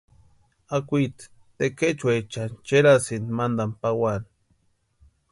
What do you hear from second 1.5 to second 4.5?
tekechuechani cherasïnti mantani pawani.